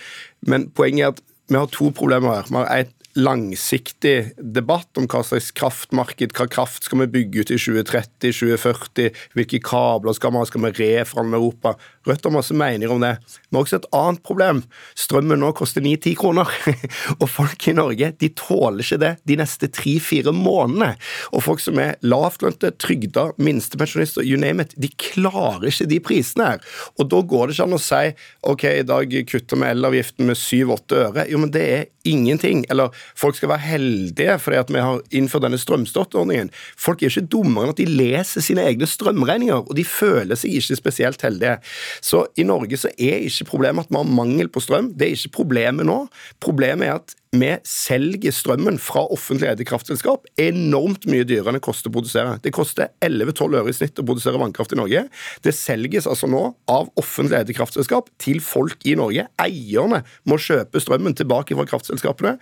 men 0.48 0.70
poenget 0.76 1.04
er 1.04 1.12
at 1.12 1.24
vi 1.46 1.60
har 1.60 1.68
to 1.70 1.90
problemer 1.94 2.40
her. 2.40 2.48
Vi 2.48 2.56
har 2.58 2.70
et 2.74 2.95
langsiktig 3.16 4.32
debatt 4.36 4.98
om 5.00 5.06
hva 5.08 5.22
slags 5.24 5.48
kraftmarked, 5.56 6.34
hva 6.36 6.46
kraft 6.52 6.86
skal 6.86 7.02
vi 7.04 7.10
bygge 7.18 7.44
ut 7.44 7.52
i 7.54 7.58
2030, 7.58 8.32
2040, 8.36 9.20
hvilke 9.36 9.60
kabler 9.64 10.16
skal 10.16 10.34
vi 10.34 10.40
ha, 10.40 10.48
skal 10.48 10.64
vi 10.66 10.72
reforhandle 10.78 11.40
Europa? 11.40 11.74
Rødt 12.06 12.28
har 12.28 12.34
masse 12.34 12.54
meninger 12.54 12.92
om 12.92 13.02
det. 13.02 13.16
Har 13.18 13.62
også 13.62 13.80
et 13.80 13.88
annet 13.96 14.22
problem. 14.26 14.62
Strømmen 14.98 15.40
nå 15.42 15.50
koster 15.58 15.82
9-10 15.82 16.14
kroner, 16.20 16.52
og 17.20 17.26
folk 17.30 17.66
i 17.66 17.74
Norge 17.76 18.12
de 18.20 18.30
tåler 18.38 18.84
ikke 18.84 19.00
det 19.02 19.12
de 19.26 19.38
neste 19.40 19.70
tre-fire 19.74 20.34
månedene. 20.36 20.92
Og 21.32 21.44
folk 21.48 21.64
som 21.64 21.80
er 21.82 21.96
lavtlønte, 22.06 22.74
trygda, 22.82 23.30
minstepensjonister, 23.42 24.26
you 24.26 24.38
name 24.40 24.62
it, 24.62 24.76
de 24.76 24.92
klarer 25.00 25.68
ikke 25.72 25.88
de 25.90 26.00
prisene 26.04 26.52
her. 26.52 26.64
Og 27.00 27.10
da 27.10 27.22
går 27.24 27.48
det 27.48 27.56
ikke 27.56 27.68
an 27.68 27.78
å 27.78 27.82
si 27.82 28.04
ok, 28.46 28.64
i 28.70 28.86
dag 28.86 29.18
kutter 29.26 29.62
vi 29.62 29.70
elavgiften 29.72 30.30
med 30.30 30.38
7-8 30.38 31.02
øre. 31.02 31.26
Jo, 31.32 31.42
men 31.42 31.52
det 31.54 31.66
er 31.66 31.86
ingenting. 32.06 32.64
Eller 32.70 32.94
folk 33.14 33.38
skal 33.38 33.52
være 33.52 33.66
heldige 33.66 34.38
fordi 34.42 34.60
at 34.60 34.72
vi 34.72 34.82
har 34.82 35.02
innført 35.14 35.46
denne 35.46 35.60
strømstøtteordningen. 35.60 36.50
Folk 36.78 37.02
er 37.02 37.12
ikke 37.12 37.28
dummere 37.32 37.68
enn 37.68 37.74
at 37.74 37.82
de 37.82 37.88
leser 37.90 38.44
sine 38.44 38.64
egne 38.66 38.88
strømregninger, 38.88 39.66
og 39.66 39.76
de 39.76 39.84
føler 39.86 40.38
seg 40.38 40.56
ikke 40.58 40.78
spesielt 40.80 41.22
heldige. 41.26 41.58
Så 42.04 42.26
i 42.36 42.46
Norge 42.46 42.80
så 42.80 42.92
er 42.96 43.26
ikke 43.26 43.50
problemet 43.52 43.86
at 43.86 43.92
vi 43.92 44.00
har 44.00 44.16
mangel 44.22 44.50
på 44.52 44.62
strøm. 44.64 44.92
Det 44.96 45.08
er 45.08 45.16
ikke 45.16 45.36
problemet 45.42 45.88
nå. 45.88 46.04
Problemet 46.42 46.88
er 46.88 46.98
at 47.00 47.16
vi 47.42 47.52
selger 47.66 48.34
strømmen 48.34 48.78
fra 48.82 49.04
offentlig 49.14 49.50
eide 49.50 49.66
kraftselskap 49.68 50.28
enormt 50.40 51.06
mye 51.10 51.26
dyrere 51.26 51.52
enn 51.52 51.58
det 51.58 51.64
koster 51.66 51.90
å 51.90 51.96
produsere. 51.96 52.36
Det 52.44 52.54
koster 52.54 52.92
11-12 53.04 53.58
øre 53.60 53.72
i 53.72 53.76
snitt 53.76 54.02
å 54.02 54.06
produsere 54.06 54.40
vannkraft 54.42 54.74
i 54.76 54.80
Norge. 54.80 55.06
Det 55.44 55.54
selges 55.56 56.08
altså 56.10 56.30
nå 56.30 56.42
av 56.70 56.90
offentlig 57.00 57.40
eide 57.40 57.56
kraftselskap 57.56 58.10
til 58.22 58.42
folk 58.44 58.82
i 58.86 58.96
Norge. 58.98 59.28
Eierne 59.42 60.04
må 60.28 60.40
kjøpe 60.42 60.82
strømmen 60.82 61.16
tilbake 61.18 61.58
fra 61.58 61.68
kraftselskapene 61.68 62.36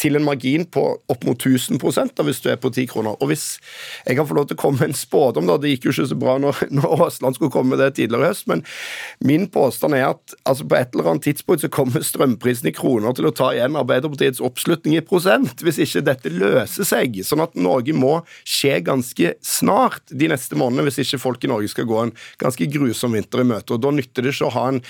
til 0.00 0.16
en 0.18 0.24
margin 0.26 0.66
på 0.68 0.82
opp 1.08 1.24
mot 1.24 1.40
1000 1.40 1.80
da, 2.16 2.24
hvis 2.26 2.42
du 2.44 2.50
er 2.52 2.58
på 2.60 2.70
10 2.70 2.86
kroner. 2.92 3.16
Og 3.20 3.30
hvis 3.30 3.58
jeg 4.06 4.16
kan 4.18 4.28
få 4.28 4.36
lov 4.36 4.48
til 4.48 4.58
å 4.58 4.60
komme 4.60 4.80
med 4.80 4.92
en 4.92 4.98
spådom, 4.98 5.48
da, 5.48 5.56
det 5.60 5.72
gikk 5.72 5.88
jo 5.88 5.94
ikke 5.94 6.08
så 6.10 6.18
bra 6.20 6.36
når, 6.42 6.60
når 6.76 7.06
Aasland 7.06 7.38
skulle 7.38 7.54
komme 7.54 7.72
med 7.72 7.80
det 7.80 7.94
tidligere 7.96 8.28
i 8.28 8.32
høst, 8.32 8.46
men 8.50 8.64
min 9.24 9.48
påstand 9.52 9.96
er 9.96 10.10
at 10.10 10.36
altså, 10.44 10.66
på 10.68 10.76
et 10.78 10.92
eller 10.92 11.12
annet 11.12 11.28
tidspunkt 11.30 11.64
så 11.64 11.72
kommer 11.72 12.04
strømprisen 12.04 12.68
i 12.68 12.74
kroner 12.76 13.16
til 13.16 13.30
å 13.30 13.34
ta 13.36 13.52
igjen 13.54 13.78
Arbeiderpartiet 13.80 14.25
Arbeiderpartiets 14.26 14.42
oppslutning 14.42 14.96
i 14.96 15.04
prosent 15.04 15.62
hvis 15.62 15.78
ikke 15.82 16.04
dette 16.06 16.32
løser 16.32 16.86
seg. 16.86 17.22
Sånn 17.24 17.44
at 17.44 17.54
Norge 17.54 17.94
må 17.94 18.24
skje 18.44 18.80
ganske 18.84 19.36
snart 19.42 20.02
de 20.10 20.28
neste 20.28 20.56
månedene 20.56 20.88
hvis 20.88 21.04
ikke 21.04 21.22
folk 21.22 21.44
i 21.44 21.50
Norge 21.50 21.70
skal 21.70 21.86
gå 21.86 22.02
en 22.02 22.12
ganske 22.38 22.66
grusom 22.66 23.16
vinter 23.16 23.42
i 23.42 23.48
møte. 23.48 23.74
og 23.74 23.82
Da 23.82 23.92
nytter 23.94 24.22
det 24.22 24.34
ikke 24.34 24.50
å 24.50 24.56
ha 24.56 24.68
en 24.72 24.82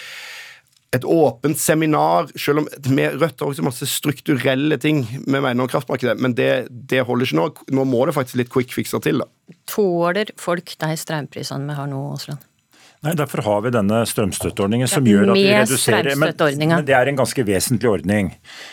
et 0.95 1.03
åpent 1.05 1.59
seminar, 1.59 2.31
selv 2.39 2.63
om 2.63 2.69
med 2.95 3.19
Rødt 3.19 3.43
har 3.43 3.51
også 3.51 3.65
masse 3.67 3.89
strukturelle 3.91 4.79
ting 4.81 5.03
vi 5.11 5.35
mener 5.35 5.59
om 5.61 5.69
kraftmarkedet, 5.69 6.15
men 6.23 6.33
det, 6.39 6.71
det, 6.71 7.03
holder 7.05 7.27
ikke 7.27 7.37
nå. 7.41 7.47
Nå 7.75 7.85
må 7.91 8.05
det 8.07 8.15
faktisk 8.17 8.39
litt 8.41 8.53
quick 8.55 8.73
fixer 8.73 9.03
til. 9.05 9.21
da. 9.21 9.27
Tåler 9.69 10.31
folk 10.41 10.77
de 10.81 10.97
strømprisene 10.97 11.69
vi 11.69 11.77
har 11.77 11.91
nå, 11.91 12.01
Aasland? 12.15 12.47
Nei, 13.07 13.15
Derfor 13.15 13.43
har 13.47 13.61
vi 13.63 13.71
denne 13.71 14.01
strømstøtteordningen 14.09 14.89
som 14.91 15.07
gjør 15.07 15.31
at 15.31 15.39
vi 15.39 15.45
reduserer 15.53 16.17
men, 16.19 16.33
men, 16.59 16.75
det 16.87 16.95
er 16.97 17.11
en 17.11 17.19
ganske 17.21 17.45
vesentlig 17.47 17.91
ordning. 17.91 18.33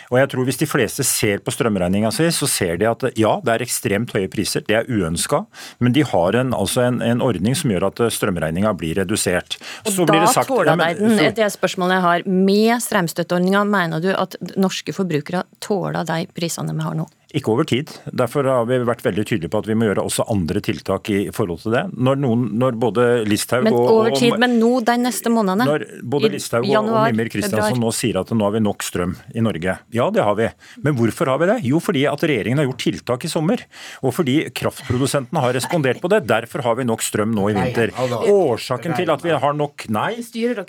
Og 0.09 0.17
jeg 0.17 0.31
tror 0.31 0.47
Hvis 0.47 0.59
de 0.63 0.67
fleste 0.69 1.05
ser 1.05 1.43
på 1.45 1.53
strømregninga 1.53 2.09
si, 2.15 2.25
så 2.33 2.49
ser 2.49 2.79
de 2.81 2.89
at 2.89 3.05
ja, 3.19 3.35
det 3.45 3.53
er 3.53 3.65
ekstremt 3.65 4.13
høye 4.15 4.31
priser, 4.31 4.65
det 4.65 4.79
er 4.79 4.89
uønska, 4.89 5.43
men 5.83 5.93
de 5.93 6.05
har 6.07 6.39
en, 6.39 6.53
altså 6.57 6.87
en, 6.87 7.01
en 7.05 7.21
ordning 7.21 7.57
som 7.57 7.71
gjør 7.73 7.87
at 7.91 8.03
strømregninga 8.15 8.73
blir 8.79 8.97
redusert. 9.03 9.59
Og 9.85 9.93
så 9.93 10.07
da 10.09 10.25
sagt, 10.31 10.49
tåler 10.49 10.73
de 10.73 10.89
den. 10.97 11.17
Så, 11.19 11.29
det 11.37 11.49
spørsmålet 11.53 11.99
jeg 11.99 12.05
har. 12.07 12.27
Med 12.49 12.73
strømstøtteordninga, 12.87 13.65
mener 13.69 14.03
du 14.03 14.09
at 14.17 14.37
norske 14.57 14.95
forbrukere 14.95 15.45
tåler 15.63 16.07
de 16.09 16.23
prisene 16.33 16.73
vi 16.73 16.87
har 16.87 16.97
nå? 16.97 17.07
Ikke 17.33 17.49
over 17.49 17.65
tid. 17.65 17.89
Derfor 18.13 18.45
har 18.45 18.67
vi 18.69 18.77
vært 18.85 19.01
veldig 19.01 19.23
tydelige 19.25 19.49
på 19.49 19.63
at 19.63 19.67
vi 19.69 19.73
må 19.73 19.87
gjøre 19.87 20.03
også 20.05 20.27
andre 20.29 20.61
tiltak 20.61 21.09
i 21.09 21.19
forhold 21.33 21.63
til 21.63 21.73
det. 21.73 21.81
Når, 21.97 22.19
noen, 22.21 22.43
når 22.61 22.75
både 22.77 23.05
Listhaug 23.25 23.65
og, 23.71 23.79
over 23.89 24.13
tid, 24.13 24.35
men 24.41 24.59
nå 24.61 24.69
de 24.85 24.95
neste 25.01 25.31
månedene? 25.33 25.65
Når 25.65 25.85
både 26.13 26.29
Listhaug 26.35 26.67
og, 26.69 26.91
og 26.91 27.07
Mimir 27.09 27.31
Kristiansen 27.33 27.81
nå 27.81 27.89
sier 27.95 28.19
at 28.21 28.29
nå 28.37 28.45
har 28.45 28.53
vi 28.53 28.61
nok 28.61 28.85
strøm 28.85 29.15
i 29.33 29.41
Norge. 29.41 29.75
Ja, 29.97 30.09
det 30.13 30.21
har 30.27 30.37
vi. 30.37 30.51
Men 30.85 30.97
hvorfor 30.99 31.31
har 31.33 31.41
vi 31.41 31.47
det? 31.49 31.55
Jo, 31.65 31.81
fordi 31.81 32.03
at 32.11 32.21
regjeringen 32.21 32.61
har 32.61 32.69
gjort 32.69 32.85
tiltak 32.85 33.25
i 33.25 33.33
sommer. 33.33 33.65
Og 34.05 34.13
fordi 34.13 34.37
kraftprodusentene 34.53 35.41
har 35.41 35.57
respondert 35.57 36.03
på 36.05 36.13
det. 36.13 36.21
Derfor 36.29 36.61
har 36.67 36.77
vi 36.77 36.85
nok 36.85 37.01
strøm 37.01 37.33
nå 37.33 37.49
i 37.49 37.57
vinter. 37.57 37.95
Årsaken 38.29 38.93
til 38.99 39.09
at 39.09 39.25
vi 39.25 39.33
har 39.33 39.57
nok 39.57 39.87
Nei, 39.93 40.13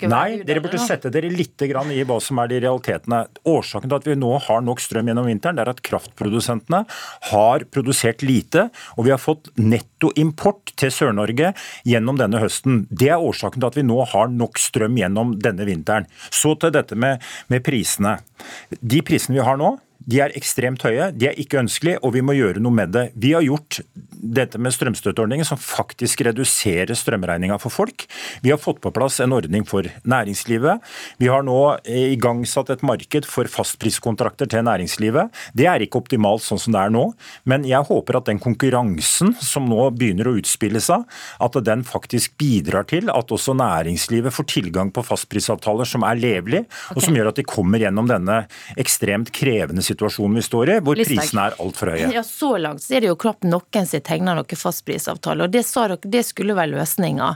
nei 0.09 0.41
dere 0.45 0.61
burde 0.63 0.79
sette 0.81 1.11
dere 1.13 1.29
litt 1.29 1.61
i 1.61 1.69
hva 1.69 2.17
som 2.23 2.41
er 2.41 2.49
de 2.49 2.63
realitetene. 2.65 3.21
Årsaken 3.47 3.85
til 3.85 3.99
at 3.99 4.09
vi 4.09 4.17
nå 4.17 4.33
har 4.49 4.65
nok 4.65 4.81
strøm 4.81 5.13
gjennom 5.13 5.29
vinteren, 5.29 5.59
det 5.59 5.63
er 5.67 5.71
at 5.75 5.85
kraftprodusentene 5.85 6.54
produsentene 6.55 6.85
har 7.31 7.65
produsert 7.71 8.23
lite, 8.23 8.69
og 8.97 9.05
vi 9.05 9.11
har 9.13 9.21
fått 9.21 9.51
nettoimport 9.57 10.73
til 10.77 10.91
Sør-Norge 10.91 11.53
gjennom 11.85 12.17
denne 12.17 12.39
høsten. 12.39 12.87
Det 12.89 13.09
er 13.09 13.21
årsaken 13.21 13.61
til 13.61 13.67
at 13.67 13.77
vi 13.77 13.85
nå 13.85 14.03
har 14.05 14.29
nok 14.29 14.59
strøm 14.59 14.97
gjennom 14.97 15.39
denne 15.39 15.65
vinteren. 15.65 16.07
Så 16.31 16.55
til 16.55 16.71
dette 16.71 16.95
med, 16.95 17.21
med 17.47 17.63
prisene. 17.63 18.19
De 18.81 19.01
prisene 19.05 19.39
vi 19.39 19.45
har 19.45 19.57
nå, 19.57 19.77
de 20.05 20.19
er 20.21 20.33
ekstremt 20.37 20.83
høye, 20.85 21.09
de 21.15 21.29
er 21.31 21.39
ikke 21.39 21.63
ønskelige, 21.63 21.99
og 22.05 22.13
vi 22.13 22.21
må 22.21 22.35
gjøre 22.37 22.61
noe 22.61 22.75
med 22.75 22.91
det. 22.93 23.07
Vi 23.17 23.33
har 23.33 23.41
gjort 23.45 23.79
dette 24.33 24.59
med 24.61 24.73
strømstøtteordningen 24.73 25.47
som 25.47 25.59
faktisk 25.61 26.23
reduserer 26.25 26.95
strømregninga 26.97 27.57
for 27.61 27.73
folk. 27.73 28.05
Vi 28.43 28.51
har 28.53 28.61
fått 28.61 28.81
på 28.83 28.91
plass 28.95 29.19
en 29.23 29.35
ordning 29.35 29.65
for 29.67 29.87
næringslivet. 30.07 30.81
Vi 31.21 31.29
har 31.31 31.45
nå 31.45 31.59
igangsatt 31.85 32.71
et 32.73 32.85
marked 32.85 33.27
for 33.29 33.49
fastpriskontrakter 33.51 34.49
til 34.51 34.65
næringslivet. 34.65 35.33
Det 35.57 35.67
er 35.69 35.85
ikke 35.85 36.01
optimalt 36.03 36.45
sånn 36.45 36.61
som 36.61 36.75
det 36.75 36.81
er 36.81 36.93
nå, 36.93 37.05
men 37.49 37.65
jeg 37.67 37.85
håper 37.87 38.19
at 38.19 38.29
den 38.29 38.41
konkurransen 38.41 39.35
som 39.43 39.69
nå 39.69 39.89
begynner 39.95 40.29
å 40.29 40.35
utspille 40.39 40.81
seg, 40.83 41.05
at 41.41 41.59
den 41.65 41.85
faktisk 41.87 42.35
bidrar 42.41 42.87
til 42.89 43.11
at 43.13 43.31
også 43.31 43.55
næringslivet 43.57 44.33
får 44.35 44.49
tilgang 44.51 44.91
på 44.95 45.03
fastprisavtaler 45.05 45.87
som 45.89 46.05
er 46.07 46.19
levelige, 46.19 46.65
okay. 46.65 46.95
og 46.95 47.05
som 47.05 47.17
gjør 47.17 47.31
at 47.31 47.39
de 47.39 47.47
kommer 47.47 47.83
gjennom 47.83 48.09
denne 48.09 48.41
ekstremt 48.79 49.31
krevende 49.35 49.83
situasjonen 49.85 50.39
vi 50.39 50.45
står 50.45 50.75
i, 50.75 50.79
hvor 50.85 50.97
Listag. 50.97 51.21
prisene 51.21 51.47
er 51.49 51.59
altfor 51.63 51.93
høye. 51.93 52.11
Ja, 52.15 52.23
Så 52.25 52.55
langt 52.61 52.83
så 52.83 52.97
er 52.97 53.05
det 53.05 53.11
jo 53.11 53.19
knapt 53.19 53.45
noen 53.47 53.89
som 53.89 54.01
tegner 54.15 54.37
noen 54.37 54.59
fastprisavtale, 54.59 55.45
og 55.45 55.53
det 55.53 55.63
sa 55.67 55.87
dere 55.89 56.11
det 56.11 56.23
skulle 56.27 56.55
være 56.55 56.73
løsninga. 56.75 57.31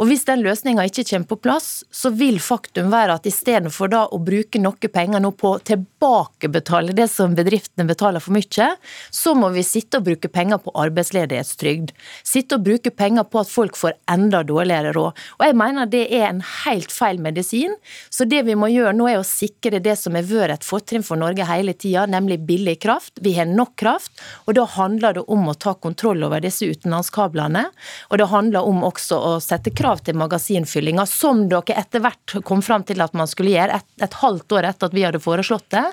Og 0.00 0.08
hvis 0.08 0.24
den 0.28 0.42
løsninga 0.44 0.86
ikke 0.88 1.04
kommer 1.10 1.30
på 1.32 1.40
plass, 1.46 1.70
så 1.92 2.12
vil 2.16 2.40
faktum 2.42 2.90
være 2.92 3.18
at 3.18 3.28
istedenfor 3.28 3.92
da 3.92 4.04
å 4.08 4.20
bruke 4.22 4.60
noe 4.62 4.90
penger 4.92 5.22
nå 5.22 5.32
på 5.38 5.54
å 5.56 5.62
tilbakebetale 5.62 6.96
det 6.96 7.08
som 7.12 7.36
bedriftene 7.36 7.86
betaler 7.88 8.22
for 8.22 8.34
mye, 8.36 8.68
så 9.10 9.34
må 9.38 9.52
vi 9.54 9.64
sitte 9.66 10.00
og 10.00 10.08
bruke 10.08 10.30
penger 10.32 10.62
på 10.62 10.74
arbeidsledighetstrygd. 10.84 11.92
Sitte 12.26 12.58
og 12.58 12.66
bruke 12.66 12.92
penger 12.94 13.26
på 13.28 13.42
at 13.42 13.50
folk 13.52 13.78
får 13.78 13.96
enda 14.10 14.42
dårligere 14.46 14.94
råd. 14.96 15.20
Og 15.38 15.46
jeg 15.46 15.58
mener 15.58 15.90
det 15.90 16.04
er 16.10 16.28
en 16.30 16.42
helt 16.64 16.92
feil 16.94 17.20
medisin. 17.22 17.76
Så 18.10 18.26
det 18.28 18.42
vi 18.46 18.56
må 18.58 18.70
gjøre 18.72 18.94
nå 18.96 19.08
er 19.10 19.20
å 19.20 19.26
sikre 19.26 19.82
det 19.82 19.96
som 20.00 20.16
har 20.18 20.26
vært 20.28 20.56
et 20.56 20.66
fortrinn 20.66 21.04
for 21.06 21.20
Norge 21.20 21.46
hele 21.48 21.74
tida, 21.76 22.06
nemlig 22.10 22.40
billig 22.48 22.78
kraft. 22.82 23.20
Vi 23.22 23.34
har 23.38 23.48
nok 23.48 23.74
kraft, 23.80 24.12
og 24.46 24.56
da 24.58 24.66
handler 24.76 25.18
det 25.18 25.26
om 25.32 25.48
å 25.48 25.56
ta 25.58 25.74
kontroll 25.74 26.11
over 26.26 26.42
disse 26.44 26.66
utenlandskablene. 26.68 27.64
Og 28.10 28.20
det 28.20 28.28
handler 28.30 28.68
om 28.68 28.82
også 28.86 29.16
å 29.16 29.32
sette 29.42 29.72
krav 29.74 30.02
til 30.04 30.18
magasinfyllinga, 30.20 31.06
som 31.08 31.46
dere 31.50 31.78
etter 31.80 32.04
hvert 32.04 32.36
kom 32.48 32.60
fram 32.64 32.84
til 32.88 33.00
at 33.04 33.16
man 33.16 33.30
skulle 33.30 33.54
gjøre 33.54 33.80
et, 33.80 33.88
et 34.04 34.18
halvt 34.20 34.56
år 34.58 34.68
etter 34.72 34.90
at 34.90 34.96
vi 34.96 35.06
hadde 35.06 35.22
foreslått 35.22 35.68
det. 35.74 35.84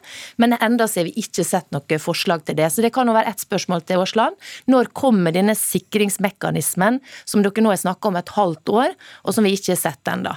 Men 0.42 0.58
enda 0.60 0.90
så 0.90 1.02
har 1.02 1.10
vi 1.10 1.24
ikke 1.24 1.48
sett 1.48 1.70
noe 1.76 2.02
forslag 2.04 2.44
til 2.48 2.60
det. 2.60 2.68
Så 2.74 2.84
det 2.86 2.94
kan 2.96 3.08
jo 3.08 3.16
være 3.16 3.32
ett 3.32 3.46
spørsmål 3.46 3.86
til 3.88 4.04
Aasland. 4.04 4.38
Når 4.72 4.92
kommer 4.98 5.36
denne 5.36 5.56
sikringsmekanismen 5.58 7.00
som 7.24 7.46
dere 7.46 7.64
nå 7.64 7.74
har 7.74 7.82
snakka 7.82 8.12
om 8.12 8.20
et 8.20 8.36
halvt 8.36 8.76
år, 8.76 8.96
og 9.24 9.36
som 9.36 9.48
vi 9.48 9.56
ikke 9.56 9.76
har 9.76 9.84
sett 9.88 10.12
ennå? 10.18 10.36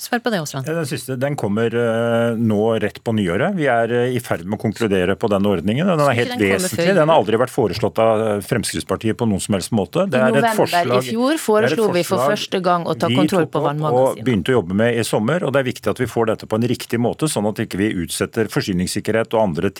Svar 0.00 0.18
på 0.18 0.30
det, 0.30 0.38
Aasland. 0.40 0.64
Den 0.66 0.86
siste 0.88 1.12
den 1.20 1.34
kommer 1.36 1.74
uh, 1.76 2.32
nå 2.32 2.78
rett 2.80 3.02
på 3.04 3.12
nyåret. 3.12 3.52
Vi 3.52 3.66
er 3.68 3.90
uh, 3.92 4.06
i 4.08 4.20
ferd 4.24 4.46
med 4.48 4.56
å 4.56 4.60
konkludere 4.62 5.12
på 5.20 5.28
denne 5.28 5.50
ordningen. 5.50 5.90
Den 5.90 6.00
er 6.00 6.16
helt 6.16 6.32
den 6.38 6.54
vesentlig. 6.54 6.94
Den 6.96 7.10
har 7.12 7.20
aldri 7.20 7.36
vært 7.40 7.52
foreslått 7.52 8.00
av 8.00 8.22
eh, 8.24 8.30
Fremskrittspartiet 8.46 9.18
på 9.20 9.28
noen 9.28 9.42
som 9.44 9.58
helst 9.58 9.74
måte. 9.76 10.06
Det 10.08 10.16
I 10.16 10.30
november 10.32 10.56
forslag, 10.62 10.94
i 10.96 11.10
fjor 11.12 11.40
foreslo 11.42 11.90
vi 11.92 12.04
for 12.08 12.24
første 12.32 12.62
gang 12.64 12.86
å 12.88 12.94
ta 12.96 13.10
kontroll 13.12 13.44
på 13.52 13.60
vannmagasinene. 13.66 14.22
Og 14.22 14.30
begynte 14.30 14.54
å 14.54 14.56
jobbe 14.56 14.78
med 14.80 15.02
i 15.02 15.04
sommer. 15.04 15.44
og 15.44 15.52
Det 15.52 15.60
er 15.60 15.68
viktig 15.68 15.92
at 15.92 16.00
vi 16.00 16.08
får 16.08 16.30
dette 16.32 16.48
på 16.48 16.56
en 16.56 16.64
riktig 16.72 17.02
måte, 17.04 17.28
sånn 17.28 17.50
at 17.50 17.60
ikke 17.66 17.82
vi 17.82 17.90
ikke 17.90 18.06
utsetter 18.06 18.48
forsyningssikkerhet 18.56 19.36
og 19.36 19.42
andre 19.42 19.72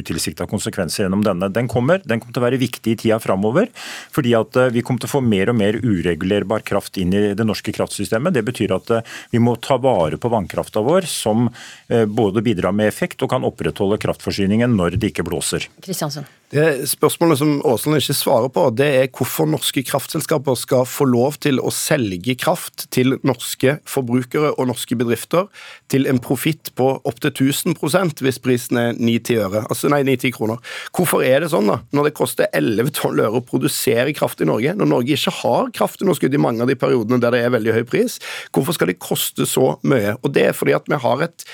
utilsikta 0.00 0.48
konsekvenser 0.48 1.04
gjennom 1.04 1.26
denne. 1.28 1.52
Den 1.52 1.68
kommer. 1.68 2.00
Den 2.08 2.24
kommer 2.24 2.38
til 2.38 2.44
å 2.44 2.46
være 2.46 2.62
viktig 2.62 2.96
i 2.96 3.00
tida 3.04 3.20
framover. 3.20 3.68
Fordi 4.16 4.32
at 4.40 4.56
vi 4.72 4.80
kommer 4.80 5.04
til 5.04 5.12
å 5.12 5.14
få 5.18 5.22
mer 5.28 5.52
og 5.52 5.60
mer 5.60 5.76
uregulerbar 5.76 6.64
kraft 6.64 6.96
inn 7.02 7.12
i 7.12 7.24
det 7.36 7.48
norske 7.48 7.76
kraftsystemet. 7.76 8.32
Det 8.32 8.46
betyr 8.48 8.72
at 8.80 8.96
vi 9.28 9.41
må 9.44 9.56
ta 9.62 9.78
vare 9.82 10.18
på 10.20 10.30
vannkrafta 10.32 10.82
vår, 10.84 11.08
som 11.10 11.48
eh, 11.88 12.06
både 12.06 12.44
bidrar 12.44 12.74
med 12.76 12.90
effekt 12.90 13.22
og 13.22 13.32
kan 13.34 13.46
opprettholde 13.48 14.00
kraftforsyningen 14.02 14.76
når 14.78 14.98
det 14.98 15.12
ikke 15.12 15.26
blåser. 15.26 15.68
Kristiansen. 15.82 16.28
Det 16.52 16.84
Spørsmålet 16.84 17.38
som 17.40 17.52
Aasland 17.64 17.96
ikke 17.96 18.12
svarer 18.12 18.50
på, 18.52 18.66
det 18.76 18.84
er 18.84 19.06
hvorfor 19.08 19.46
norske 19.48 19.80
kraftselskaper 19.88 20.52
skal 20.60 20.82
få 20.84 21.06
lov 21.08 21.38
til 21.40 21.56
å 21.64 21.70
selge 21.72 22.34
kraft 22.36 22.90
til 22.92 23.14
norske 23.24 23.78
forbrukere 23.88 24.50
og 24.58 24.68
norske 24.68 24.98
bedrifter 25.00 25.46
til 25.88 26.04
en 26.10 26.20
profitt 26.20 26.68
på 26.76 26.90
opptil 27.08 27.32
1000% 27.32 28.20
hvis 28.20 28.40
prisen 28.44 28.80
er 28.82 28.98
9-10 28.98 29.40
øre. 29.46 29.62
Altså, 29.72 29.88
nei, 29.94 30.02
9-10 30.04 30.34
kroner. 30.36 30.74
Hvorfor 30.92 31.24
er 31.24 31.40
det 31.40 31.48
sånn, 31.54 31.70
da? 31.72 31.78
Når 31.96 32.10
det 32.10 32.12
koster 32.20 32.52
11-12 32.52 33.22
øre 33.24 33.40
å 33.40 33.44
produsere 33.48 34.12
kraft 34.18 34.44
i 34.44 34.48
Norge, 34.50 34.74
når 34.76 34.90
Norge 34.90 35.16
ikke 35.16 35.32
har 35.38 35.72
kraftunderskudd 35.80 36.36
i 36.36 36.42
mange 36.50 36.66
av 36.66 36.68
de 36.68 36.76
periodene 36.76 37.22
der 37.22 37.32
det 37.32 37.46
er 37.46 37.56
veldig 37.56 37.78
høy 37.78 37.86
pris, 37.88 38.18
hvorfor 38.52 38.76
skal 38.76 38.92
det 38.92 39.00
koste 39.00 39.48
så 39.48 39.78
mye? 39.88 40.18
Og 40.20 40.36
Det 40.36 40.50
er 40.50 40.60
fordi 40.60 40.76
at 40.76 40.84
vi 40.84 41.00
har 41.00 41.24
et 41.24 41.48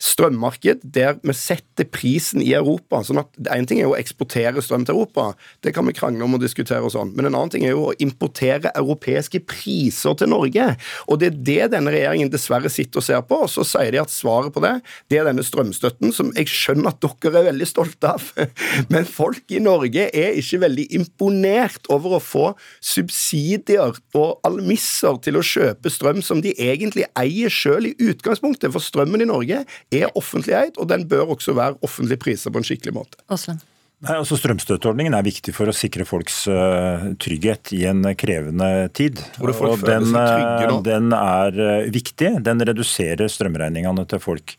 strømmarked 0.00 0.84
der 0.96 1.18
vi 1.22 1.34
setter 1.36 1.86
prisen 1.88 2.42
i 2.42 2.52
Europa. 2.56 3.02
sånn 3.04 3.20
at 3.20 3.28
En 3.50 3.66
ting 3.66 3.78
er 3.78 3.88
jo 3.88 3.94
å 3.94 4.00
eksportere 4.00 4.62
strøm 4.64 4.86
til 4.86 4.94
Europa, 4.94 5.34
det 5.62 5.74
kan 5.74 5.86
vi 5.86 5.92
krangle 5.96 6.24
om 6.24 6.34
og 6.34 6.40
diskutere, 6.40 6.82
og 6.84 6.92
sånn, 6.94 7.12
men 7.14 7.26
en 7.26 7.34
annen 7.34 7.50
ting 7.52 7.64
er 7.64 7.74
jo 7.74 7.90
å 7.90 7.96
importere 8.00 8.72
europeiske 8.74 9.42
priser 9.46 10.16
til 10.16 10.32
Norge. 10.32 10.76
Og 11.08 11.20
Det 11.20 11.26
er 11.26 11.36
det 11.36 11.72
denne 11.74 11.92
regjeringen 11.92 12.30
dessverre 12.32 12.70
sitter 12.70 13.00
og 13.00 13.04
ser 13.04 13.20
på. 13.22 13.42
og 13.44 13.50
Så 13.50 13.64
sier 13.64 13.92
de 13.92 14.00
at 14.00 14.10
svaret 14.10 14.52
på 14.52 14.62
det 14.64 14.80
det 15.10 15.18
er 15.20 15.24
denne 15.28 15.44
strømstøtten, 15.44 16.12
som 16.12 16.32
jeg 16.36 16.48
skjønner 16.48 16.94
at 16.94 17.00
dere 17.00 17.42
er 17.42 17.50
veldig 17.52 17.68
stolte 17.68 18.08
av. 18.08 18.30
Men 18.92 19.04
folk 19.04 19.44
i 19.52 19.60
Norge 19.60 20.08
er 20.08 20.38
ikke 20.38 20.62
veldig 20.64 20.86
imponert 20.96 21.88
over 21.90 22.16
å 22.16 22.22
få 22.22 22.46
subsidier 22.80 23.98
og 24.16 24.40
almisser 24.46 25.20
til 25.24 25.36
å 25.36 25.44
kjøpe 25.44 25.92
strøm 25.92 26.22
som 26.24 26.40
de 26.40 26.54
egentlig 26.56 27.06
eier 27.18 27.52
sjøl 27.52 27.90
i 27.90 27.94
utgangspunktet. 27.98 28.72
For 28.72 28.82
strømmen 28.84 29.24
i 29.24 29.28
Norge 29.28 29.64
er 29.92 30.10
offentlig 30.16 30.54
eid, 30.54 30.78
og 30.78 30.88
den 30.88 31.08
bør 31.08 31.34
også 31.34 31.54
være 31.56 31.78
offentlig 31.82 32.18
priset 32.22 32.52
på 32.52 32.62
en 32.62 32.66
skikkelig 32.66 32.94
måte. 32.94 33.20
Osland. 33.28 33.62
Nei, 34.00 34.14
altså 34.16 34.38
Strømstøtteordningen 34.40 35.12
er 35.12 35.24
viktig 35.26 35.52
for 35.52 35.68
å 35.68 35.74
sikre 35.76 36.06
folks 36.08 36.46
uh, 36.48 37.10
trygghet 37.20 37.68
i 37.76 37.82
en 37.84 38.00
krevende 38.16 38.88
tid. 38.96 39.18
Og 39.44 39.50
den, 39.84 40.06
seg 40.08 40.22
trygge 40.40 40.78
den 40.86 41.10
er 41.12 41.58
uh, 41.60 41.90
viktig. 41.92 42.30
Den 42.46 42.64
reduserer 42.64 43.28
strømregningene 43.28 44.06
til 44.08 44.22
folk. 44.24 44.54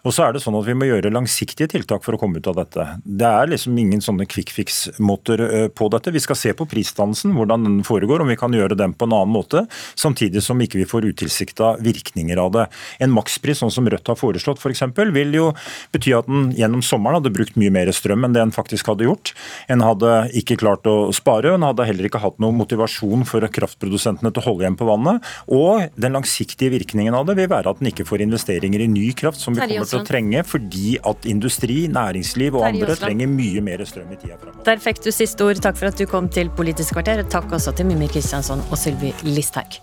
Og 0.00 0.14
så 0.16 0.24
er 0.24 0.32
det 0.32 0.40
sånn 0.40 0.56
at 0.56 0.64
Vi 0.64 0.76
må 0.80 0.88
gjøre 0.88 1.12
langsiktige 1.12 1.68
tiltak 1.74 2.06
for 2.06 2.16
å 2.16 2.20
komme 2.22 2.40
ut 2.40 2.48
av 2.48 2.56
dette. 2.62 2.86
Det 3.04 3.28
er 3.28 3.50
liksom 3.52 3.76
ingen 3.82 4.00
sånne 4.00 4.24
quick 4.32 4.54
fix-måter 4.56 5.44
på 5.76 5.90
dette. 5.92 6.14
Vi 6.16 6.24
skal 6.24 6.40
se 6.40 6.54
på 6.56 6.64
prisdannelsen, 6.70 7.36
hvordan 7.36 7.68
den 7.68 7.76
foregår, 7.84 8.24
om 8.24 8.32
vi 8.32 8.38
kan 8.40 8.56
gjøre 8.56 8.80
den 8.80 8.96
på 8.96 9.10
en 9.10 9.18
annen 9.18 9.36
måte. 9.36 9.66
Samtidig 9.92 10.40
som 10.46 10.64
ikke 10.64 10.80
vi 10.80 10.88
får 10.88 11.10
utilsikta 11.10 11.74
virkninger 11.84 12.40
av 12.40 12.54
det. 12.56 12.66
En 13.04 13.12
makspris 13.12 13.60
sånn 13.60 13.76
som 13.76 13.92
Rødt 13.92 14.08
har 14.08 14.16
foreslått 14.16 14.64
for 14.64 14.72
eksempel, 14.72 15.12
vil 15.12 15.36
jo 15.36 15.52
bety 15.92 16.16
at 16.16 16.32
den 16.32 16.48
gjennom 16.56 16.80
sommeren 16.80 17.20
hadde 17.20 17.36
brukt 17.36 17.60
mye 17.60 17.76
mer 17.76 17.92
strøm 17.92 18.24
enn 18.24 18.32
det 18.32 18.46
en 18.46 18.56
faktisk 18.56 18.85
hadde 18.90 19.08
gjort. 19.08 19.32
En 19.72 19.84
hadde 19.84 20.12
ikke 20.38 20.58
klart 20.60 20.86
å 20.90 21.12
spare, 21.16 21.54
en 21.54 21.66
hadde 21.66 21.86
heller 21.88 22.08
ikke 22.08 22.22
hatt 22.22 22.38
noen 22.42 22.58
motivasjon 22.60 23.26
for 23.28 23.46
kraftprodusentene 23.56 24.32
til 24.32 24.42
å 24.42 24.46
holde 24.48 24.66
igjen 24.66 24.78
på 24.78 24.88
vannet. 24.88 25.24
Og 25.52 25.88
den 26.00 26.16
langsiktige 26.16 26.74
virkningen 26.74 27.16
av 27.16 27.26
det 27.28 27.38
vil 27.40 27.50
være 27.52 27.72
at 27.72 27.82
en 27.82 27.90
ikke 27.90 28.06
får 28.08 28.26
investeringer 28.26 28.84
i 28.84 28.90
ny 28.90 29.08
kraft, 29.16 29.42
som 29.42 29.56
vi 29.56 29.64
kommer 29.64 29.88
til 29.88 30.02
å 30.02 30.06
trenge 30.06 30.44
fordi 30.46 30.96
at 31.06 31.28
industri, 31.28 31.82
næringsliv 31.92 32.58
og 32.58 32.68
andre 32.68 32.98
trenger 33.00 33.30
mye 33.30 33.64
mer 33.64 33.84
strøm 33.88 34.12
i 34.14 34.20
tida 34.20 34.38
framover. 34.38 34.64
Der 34.68 34.82
fikk 34.82 35.02
du 35.04 35.10
siste 35.14 35.46
ord. 35.46 35.60
Takk 35.62 35.78
for 35.80 35.90
at 35.90 35.98
du 35.98 36.06
kom 36.10 36.30
til 36.32 36.52
Politisk 36.56 36.96
kvarter. 36.96 37.24
Takk 37.32 37.52
også 37.56 37.74
til 37.76 37.90
Mimmi 37.90 38.08
Kristiansson 38.12 38.64
og 38.70 38.80
Sylvi 38.80 39.14
Listhaug. 39.26 39.80